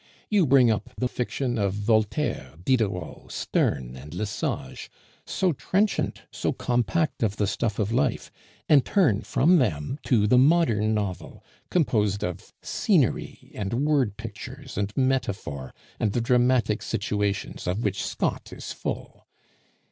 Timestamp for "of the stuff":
7.21-7.77